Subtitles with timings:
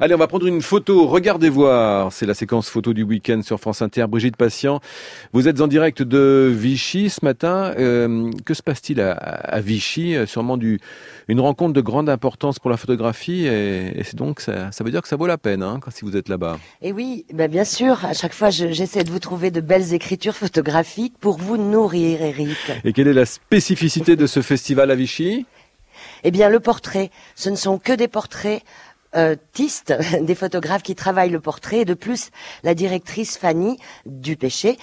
[0.00, 1.08] Allez, on va prendre une photo.
[1.08, 2.12] Regardez voir.
[2.12, 4.06] C'est la séquence photo du week-end sur France Inter.
[4.06, 4.78] Brigitte Patient,
[5.32, 7.74] vous êtes en direct de Vichy ce matin.
[7.76, 10.14] Euh, que se passe-t-il à, Vichy?
[10.28, 10.78] Sûrement du,
[11.26, 13.48] une rencontre de grande importance pour la photographie.
[13.48, 16.04] Et, c'est donc, ça, ça, veut dire que ça vaut la peine hein, quand, si
[16.04, 16.60] vous êtes là-bas.
[16.80, 18.04] Et oui, ben bien sûr.
[18.04, 22.56] À chaque fois, j'essaie de vous trouver de belles écritures photographiques pour vous nourrir, Eric.
[22.84, 25.44] Et quelle est la spécificité de ce festival à Vichy?
[26.22, 27.10] Eh bien, le portrait.
[27.34, 28.62] Ce ne sont que des portraits
[29.16, 29.36] euh,
[30.20, 31.84] des photographes qui travaillent le portrait.
[31.84, 32.30] De plus,
[32.62, 34.78] la directrice Fanny Dupéché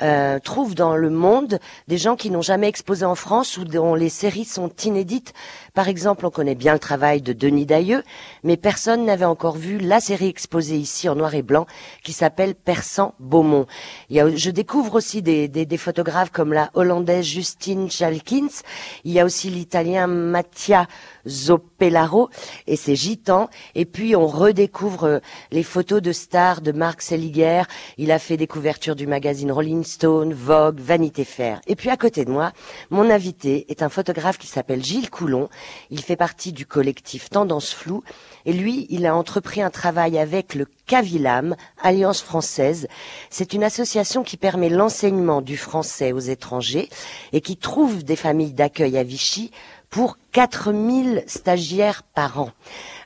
[0.00, 3.94] euh, trouve dans le monde des gens qui n'ont jamais exposé en France ou dont
[3.94, 5.32] les séries sont inédites.
[5.74, 8.04] Par exemple, on connaît bien le travail de Denis Dailleux,
[8.44, 11.66] mais personne n'avait encore vu la série exposée ici en noir et blanc
[12.04, 13.66] qui s'appelle Persan Beaumont.
[14.08, 18.62] Il y a, je découvre aussi des, des, des, photographes comme la hollandaise Justine Chalkins.
[19.04, 20.86] Il y a aussi l'italien Mattia
[21.26, 22.30] Zoppellaro
[22.66, 23.48] et ses gitans.
[23.74, 25.18] Et puis on redécouvre euh,
[25.50, 27.62] les photos de stars de Marc Seliger.
[27.96, 31.60] Il a fait des couvertures du magazine Rolling Stone, Vogue, Vanité Fair.
[31.66, 32.52] Et puis à côté de moi,
[32.90, 35.48] mon invité est un photographe qui s'appelle Gilles Coulon.
[35.90, 38.02] Il fait partie du collectif Tendance Floue.
[38.46, 42.88] Et lui, il a entrepris un travail avec le Cavilam, Alliance française.
[43.30, 46.88] C'est une association qui permet l'enseignement du français aux étrangers
[47.32, 49.50] et qui trouve des familles d'accueil à Vichy
[49.90, 52.50] pour 4000 stagiaires par an.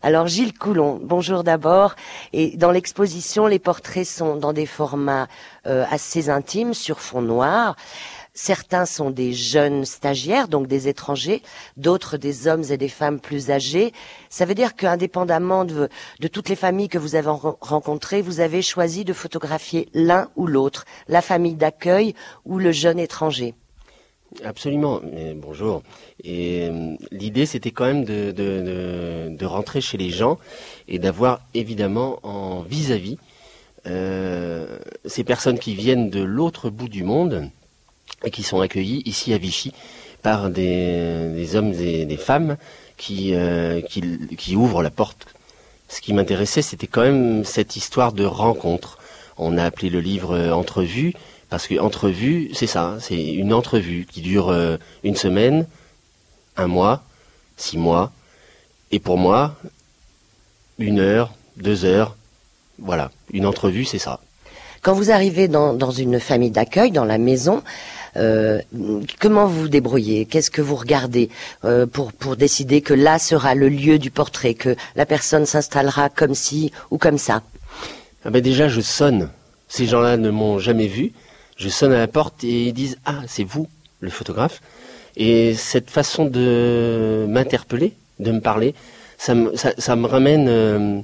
[0.03, 1.95] Alors Gilles Coulon, bonjour d'abord.
[2.33, 5.29] Et dans l'exposition, les portraits sont dans des formats
[5.67, 7.77] euh, assez intimes sur fond noir.
[8.35, 11.43] Certains sont des jeunes stagiaires, donc des étrangers,
[11.77, 13.93] d'autres des hommes et des femmes plus âgés.
[14.31, 18.63] Ça veut dire qu'indépendamment de, de toutes les familles que vous avez rencontrées, vous avez
[18.63, 22.15] choisi de photographier l'un ou l'autre, la famille d'accueil
[22.47, 23.55] ou le jeune étranger.
[24.45, 25.01] Absolument.
[25.37, 25.83] bonjour.
[26.25, 30.39] Et euh, l'idée, c'était quand même de, rentrer chez les gens
[30.89, 33.19] et d'avoir évidemment en vis-à-vis
[33.87, 37.51] euh, ces personnes qui viennent de l'autre bout du monde
[38.25, 39.73] et qui sont accueillis ici à Vichy
[40.23, 42.57] par des, hommes et des femmes
[42.97, 44.03] qui, euh, qui,
[44.37, 45.27] qui ouvrent la porte.
[45.89, 48.99] Ce qui m'intéressait, c'était quand même cette histoire de rencontre.
[49.37, 51.13] On a appelé le livre Entrevue
[51.53, 55.67] parce que entrevue, c'est ça, c'est une entrevue qui dure euh, une semaine,
[56.57, 57.03] un mois,
[57.59, 58.11] six mois,
[58.91, 59.55] et pour moi,
[60.79, 62.17] une heure, deux heures,
[62.79, 64.21] voilà, une entrevue, c'est ça.
[64.81, 67.63] Quand vous arrivez dans, une famille d'accueil, dans la maison,
[68.17, 68.63] euh,
[69.21, 70.25] comment vous vous débrouillez?
[70.25, 71.29] Qu'est-ce que vous regardez
[71.67, 76.09] euh, pour, pour décider que là sera le lieu du portrait, que la personne s'installera
[76.09, 77.43] comme ci ou comme ça?
[78.25, 79.29] Ah ben Déjà, je sonne.
[79.69, 81.13] Ces gens-là ne m'ont jamais vu
[81.63, 83.69] je sonne à la porte et ils disent Ah, c'est vous,
[84.01, 84.61] le photographe.
[85.17, 88.75] Et cette façon de m'interpeller, de me parler,
[89.17, 91.01] ça me, ça, me ramène euh,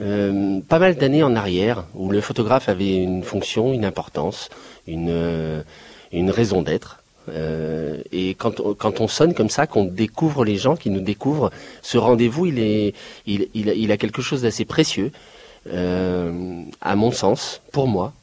[0.00, 4.48] euh, pas mal d'années en arrière, où le photographe avait une fonction, une importance,
[4.88, 5.62] une, euh,
[6.10, 7.02] une raison d'être.
[8.10, 11.50] et quand, quand on sonne comme ça, qu'on découvre les gens qui nous découvrent,
[11.82, 12.94] ce rendez-vous, il, est,
[13.26, 15.12] il, il, il a quelque chose d'assez précieux,
[15.70, 18.14] à mon sens, pour moi,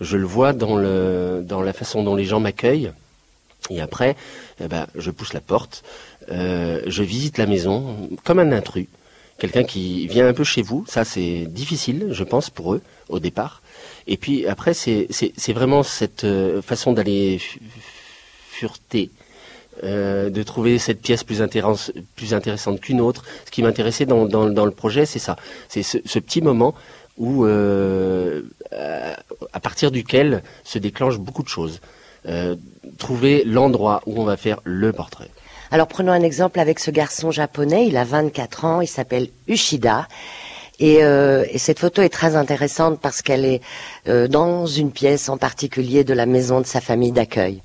[0.00, 2.92] je le vois dans, le, dans la façon dont les gens m'accueillent.
[3.68, 4.16] Et après,
[4.60, 5.84] eh ben, je pousse la porte,
[6.30, 8.86] euh, je visite la maison comme un intrus.
[9.38, 13.20] Quelqu'un qui vient un peu chez vous, ça c'est difficile, je pense, pour eux, au
[13.20, 13.62] départ.
[14.06, 15.08] Et puis après, c'est
[15.52, 17.40] vraiment cette euh, façon d'aller
[18.50, 19.10] fureter,
[19.82, 23.24] euh, de trouver cette pièce plus, intéressante qu'une autre.
[23.46, 25.36] Ce qui m'intéressait dans, le projet, c'est ça.
[25.68, 26.74] C'est ce, ce, petit moment
[27.20, 28.42] où euh,
[29.52, 31.80] à partir duquel se déclenchent beaucoup de choses.
[32.26, 32.56] Euh,
[32.98, 35.30] trouver l'endroit où on va faire le portrait.
[35.70, 40.08] Alors prenons un exemple avec ce garçon japonais, il a 24 ans, il s'appelle Ushida.
[40.80, 43.60] Et, euh, et, cette photo est très intéressante parce qu'elle est
[44.08, 47.62] euh, dans une pièce en particulier de la maison de sa famille d'accueil.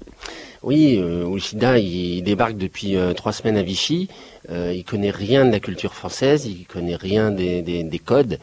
[0.65, 4.09] Oui, euh, Ushida, il, débarque depuis euh, trois semaines à Vichy.
[4.49, 8.39] Euh, il connaît rien de la culture française, il connaît rien des, des, des codes.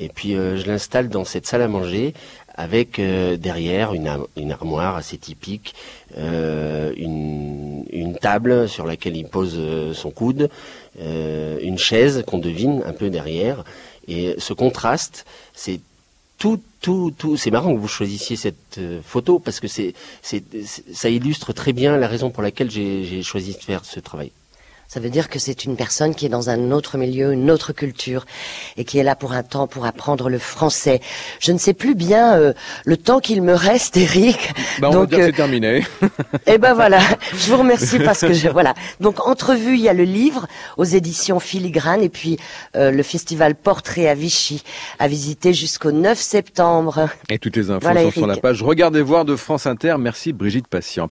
[0.00, 2.14] Et puis euh, je l'installe dans cette salle à manger
[2.54, 4.08] avec euh, derrière une,
[4.50, 5.74] armoire assez typique,
[6.18, 9.58] euh, une, une, table sur laquelle il pose
[9.94, 10.50] son coude,
[10.98, 13.64] une chaise qu'on devine un peu derrière.
[14.08, 15.80] Et ce contraste, c'est
[16.38, 17.36] tout, tout, tout.
[17.36, 19.94] C'est marrant que vous choisissiez cette photo parce que c'est,
[20.92, 24.32] ça illustre très bien la raison pour laquelle j'ai choisi de faire ce travail.
[24.92, 27.72] Ça veut dire que c'est une personne qui est dans un autre milieu, une autre
[27.72, 28.26] culture,
[28.76, 31.00] et qui est là pour un temps pour apprendre le français.
[31.38, 32.54] Je ne sais plus bien euh,
[32.84, 34.52] le temps qu'il me reste, Eric.
[34.80, 35.86] Bah, on Donc, va dire que c'est terminé.
[36.46, 36.98] Eh ben voilà,
[37.32, 38.74] je vous remercie parce que je, voilà.
[38.98, 42.36] Donc entrevue, il y a le livre aux éditions Filigrane et puis
[42.74, 44.64] euh, le festival Portrait à Vichy
[44.98, 47.08] à visiter jusqu'au 9 septembre.
[47.28, 49.94] Et toutes les infos sont sur la page Regardez voir de France Inter.
[50.00, 51.08] Merci Brigitte Patient.